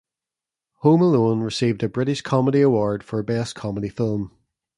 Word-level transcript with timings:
"Home 0.79 0.99
Alone" 1.03 1.41
received 1.41 1.83
a 1.83 1.87
British 1.87 2.23
Comedy 2.23 2.61
Award 2.61 3.03
for 3.03 3.21
Best 3.21 3.53
Comedy 3.53 3.87
Film. 3.89 4.31